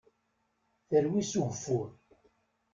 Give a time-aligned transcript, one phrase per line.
[0.87, 1.89] Terwi s ugeffur.